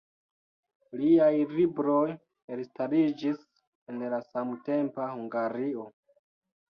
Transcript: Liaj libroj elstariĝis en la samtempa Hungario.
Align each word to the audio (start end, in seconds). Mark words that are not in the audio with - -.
Liaj 1.01 1.33
libroj 1.51 2.07
elstariĝis 2.55 3.45
en 3.93 4.01
la 4.15 4.23
samtempa 4.33 5.11
Hungario. 5.15 5.87